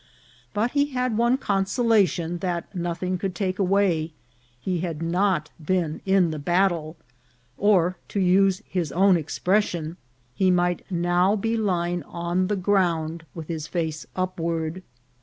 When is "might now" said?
10.49-11.35